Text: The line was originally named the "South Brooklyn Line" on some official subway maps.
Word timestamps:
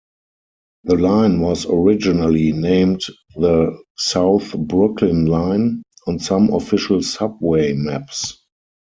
The 0.85 0.95
line 0.95 1.41
was 1.41 1.67
originally 1.69 2.53
named 2.53 3.01
the 3.35 3.79
"South 3.99 4.57
Brooklyn 4.57 5.27
Line" 5.27 5.83
on 6.07 6.17
some 6.17 6.51
official 6.53 7.03
subway 7.03 7.73
maps. 7.73 8.39